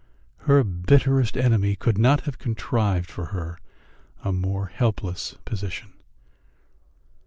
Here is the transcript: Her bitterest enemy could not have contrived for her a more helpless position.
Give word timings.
Her 0.49 0.63
bitterest 0.63 1.37
enemy 1.37 1.75
could 1.75 1.99
not 1.99 2.21
have 2.21 2.39
contrived 2.39 3.11
for 3.11 3.25
her 3.25 3.59
a 4.23 4.31
more 4.33 4.65
helpless 4.65 5.35
position. 5.45 5.93